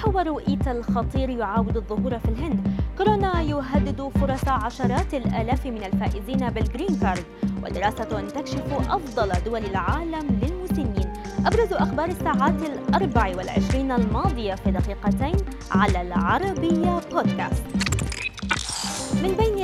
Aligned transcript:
متحور 0.00 0.42
إيتا 0.48 0.72
الخطير 0.72 1.30
يعاود 1.30 1.76
الظهور 1.76 2.18
في 2.18 2.28
الهند. 2.28 2.60
كورونا 2.98 3.42
يهدد 3.42 4.10
فرص 4.20 4.48
عشرات 4.48 5.14
الآلاف 5.14 5.66
من 5.66 5.84
الفائزين 5.84 6.50
بال 6.50 6.64
green 6.64 6.98
card 7.02 7.24
ودراسة 7.62 8.20
تكشف 8.20 8.90
أفضل 8.90 9.32
دول 9.44 9.64
العالم 9.64 10.40
للمسنين. 10.42 11.12
أبرز 11.46 11.72
أخبار 11.72 12.08
الساعات 12.08 12.54
الأربع 12.62 13.36
والعشرين 13.36 13.92
الماضية 13.92 14.54
في 14.54 14.70
دقيقتين 14.70 15.36
على 15.70 16.02
العربية 16.02 17.00
بودكاست. 17.12 17.79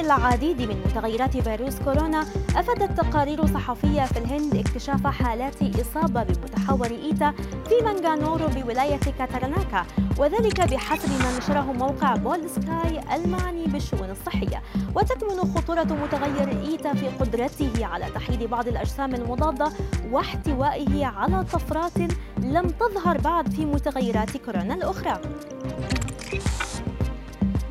العديد 0.07 0.63
من 0.63 0.83
متغيرات 0.87 1.37
فيروس 1.37 1.79
كورونا 1.79 2.21
أفادت 2.57 3.01
تقارير 3.01 3.47
صحفية 3.47 4.05
في 4.05 4.19
الهند 4.19 4.55
اكتشاف 4.57 5.07
حالات 5.07 5.55
إصابة 5.63 6.23
بمتحور 6.23 6.87
إيتا 6.87 7.35
في 7.69 7.85
مانغالورو 7.85 8.47
بولاية 8.47 9.01
كارناتاكا 9.19 9.87
وذلك 10.19 10.61
بحسب 10.61 11.09
ما 11.09 11.39
نشره 11.39 11.73
موقع 11.73 12.17
بولد 12.17 12.51
سكاي 12.51 13.01
المعني 13.15 13.67
بالشؤون 13.67 14.11
الصحية. 14.11 14.63
وتكمن 14.95 15.55
خطورة 15.55 15.83
متغير 15.83 16.49
إيتا 16.49 16.95
في 16.95 17.09
قدرته 17.09 17.87
على 17.87 18.07
تحييد 18.15 18.43
بعض 18.43 18.69
الأجسام 18.69 19.15
المضادة 19.15 19.73
واحتوائه 20.11 21.07
على 21.07 21.45
طفرات 21.45 21.99
لم 22.39 22.69
تظهر 22.69 23.19
بعد 23.19 23.53
في 23.53 23.65
متغيرات 23.65 24.37
كورونا 24.37 24.75
الأخرى. 24.75 25.21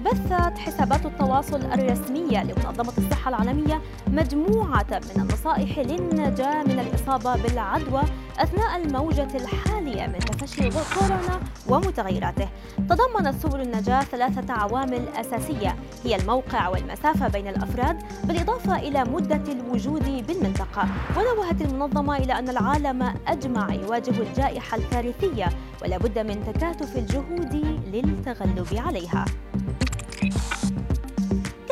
بثت 0.06 0.58
حسابات 0.58 1.06
التواصل 1.06 1.62
الرسمية 1.62 2.44
لمنظمة 2.44 2.94
الصحة 2.98 3.30
العالمية 3.30 3.82
مجموعة 4.08 4.86
من 4.92 5.22
النصائح 5.22 5.80
للنجاة 5.80 6.64
من 6.64 6.80
الإصابة 6.80 7.36
بالعدوى 7.36 8.02
أثناء 8.40 8.78
الموجة 8.78 9.28
الحالية 9.36 10.08
من 10.08 10.20
تفشي 10.20 10.70
كورونا 10.70 11.40
ومتغيراته. 11.68 12.50
تضمنت 12.90 13.42
سبل 13.42 13.62
النجاة 13.62 14.02
ثلاثة 14.02 14.54
عوامل 14.54 15.08
أساسية. 15.08 15.76
هي 16.04 16.16
الموقع 16.16 16.68
والمسافة 16.68 17.28
بين 17.28 17.48
الأفراد 17.48 17.98
بالإضافة 18.24 18.76
إلى 18.76 19.04
مدة 19.04 19.44
الوجود 19.54 20.26
بالمنطقة. 20.28 20.88
ونوهت 21.18 21.62
المنظمة 21.62 22.18
إلى 22.18 22.40
أن 22.40 22.50
العالم 22.50 23.14
أجمع 23.28 23.74
يواجه 23.74 24.22
الجائحة 24.22 24.78
الكارثية 24.78 25.50
ولا 25.82 25.98
بد 25.98 26.20
من 26.20 26.54
تكاتف 26.54 26.98
الجهود 26.98 27.80
للتغلب 27.94 28.68
عليها. 28.74 29.26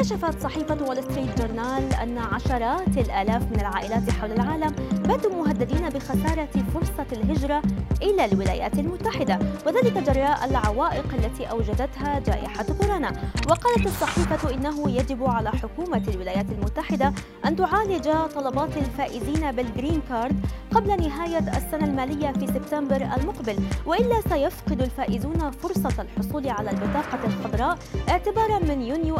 كشفت 0.03 0.41
صحيفة 0.41 0.77
وول 0.83 1.03
ستريت 1.03 1.41
جورنال 1.41 1.93
أن 1.93 2.17
عشرات 2.17 2.97
الآلاف 2.97 3.51
من 3.51 3.59
العائلات 3.59 4.09
حول 4.09 4.31
العالم 4.31 4.75
باتوا 5.07 5.31
مهددين 5.31 5.89
بخسارة 5.89 6.49
فرصة 6.73 7.05
الهجرة 7.11 7.61
إلى 8.01 8.25
الولايات 8.25 8.73
المتحدة 8.73 9.39
وذلك 9.65 9.97
جراء 9.97 10.45
العوائق 10.45 11.05
التي 11.13 11.45
أوجدتها 11.45 12.19
جائحة 12.19 12.63
كورونا. 12.63 13.11
وقالت 13.49 13.85
الصحيفة 13.85 14.53
إنه 14.53 14.91
يجب 14.91 15.23
على 15.23 15.49
حكومة 15.49 16.03
الولايات 16.07 16.45
المتحدة 16.51 17.13
أن 17.45 17.55
تعالج 17.55 18.09
طلبات 18.35 18.77
الفائزين 18.77 19.51
بال 19.51 19.66
green 19.66 20.01
card 20.09 20.45
قبل 20.71 21.07
نهاية 21.07 21.57
السنة 21.57 21.85
المالية 21.85 22.31
في 22.31 22.47
سبتمبر 22.47 23.09
المقبل 23.17 23.55
وإلا 23.85 24.21
سيفقد 24.29 24.81
الفائزون 24.81 25.51
فرصة 25.51 26.01
الحصول 26.01 26.49
على 26.49 26.69
البطاقة 26.69 27.19
الخضراء 27.25 27.77
اعتبارا 28.09 28.59
من 28.59 28.81
يونيو 28.81 29.17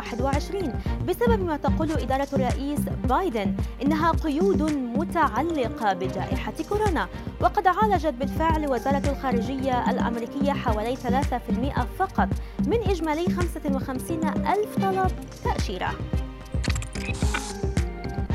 2021 0.00 0.72
بسبب 1.08 1.44
ما 1.44 1.56
تقول 1.56 1.92
إدارة 1.92 2.28
الرئيس 2.32 2.80
بايدن 2.80 3.54
إنها 3.82 4.10
قيود 4.10 4.62
متعلقة 4.72 5.92
بجائحة 5.92 6.52
كورونا 6.68 7.08
وقد 7.40 7.66
عالجت 7.66 8.14
بالفعل 8.14 8.70
وزارة 8.70 9.10
الخارجية 9.10 9.90
الأمريكية 9.90 10.52
حوالي 10.52 10.96
3% 10.96 11.80
فقط 11.98 12.28
من 12.66 12.82
إجمالي 12.82 13.30
55 13.34 14.24
ألف 14.24 14.76
طلب 14.82 15.10
تأشيرة. 15.44 15.90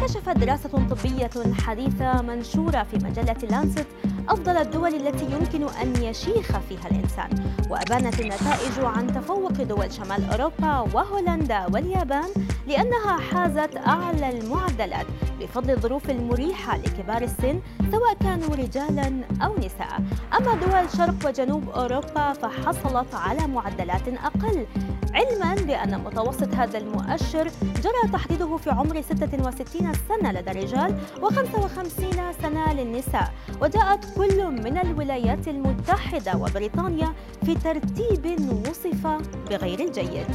كشفت 0.01 0.37
دراسة 0.37 0.69
طبية 0.69 1.53
حديثة 1.53 2.21
منشورة 2.21 2.83
في 2.83 2.97
مجلة 2.97 3.37
لانست 3.49 3.85
أفضل 4.29 4.57
الدول 4.57 4.93
التي 4.95 5.25
يمكن 5.25 5.63
أن 5.81 6.03
يشيخ 6.03 6.59
فيها 6.69 6.87
الإنسان. 6.91 7.29
وأبانت 7.69 8.19
النتائج 8.19 8.79
عن 8.79 9.07
تفوق 9.07 9.51
دول 9.51 9.91
شمال 9.93 10.29
أوروبا 10.31 10.79
وهولندا 10.93 11.65
واليابان 11.73 12.29
لأنها 12.67 13.17
حازت 13.17 13.77
أعلى 13.77 14.29
المعدلات 14.29 15.05
بفضل 15.39 15.71
الظروف 15.71 16.09
المريحة 16.09 16.77
لكبار 16.77 17.21
السن 17.21 17.59
سواء 17.91 18.13
كانوا 18.21 18.55
رجالا 18.55 19.21
أو 19.41 19.55
نساء. 19.57 20.01
أما 20.39 20.55
دول 20.55 20.97
شرق 20.97 21.27
وجنوب 21.29 21.69
أوروبا 21.69 22.33
فحصلت 22.33 23.15
على 23.15 23.47
معدلات 23.47 24.07
أقل 24.07 24.65
علما 25.13 25.55
بأن 25.55 25.99
متوسط 25.99 26.53
هذا 26.53 26.77
المؤشر 26.77 27.47
جرى 27.83 28.11
تحديده 28.13 28.57
في 28.57 28.69
عمر 28.69 29.01
66 29.01 29.93
سنة 30.09 30.31
لدى 30.31 30.51
الرجال 30.51 30.97
و55 31.21 32.41
سنة 32.41 32.73
للنساء. 32.73 33.33
وجاءت 33.61 34.05
كل 34.17 34.45
من 34.51 34.77
الولايات 34.77 35.47
المتحدة 35.47 36.37
وبريطانيا 36.37 37.13
في 37.45 37.55
ترتيب 37.55 38.49
وصف 38.69 39.07
بغير 39.49 39.79
الجيد. 39.79 40.25